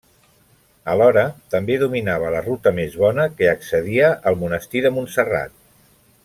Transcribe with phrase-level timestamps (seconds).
[0.93, 1.25] Alhora,
[1.55, 5.55] també dominava la ruta més bona que accedia al monestir de Montserrat.